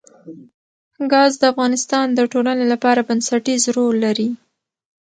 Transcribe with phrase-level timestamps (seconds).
[1.11, 4.29] ګاز د افغانستان د ټولنې لپاره بنسټيز رول لري.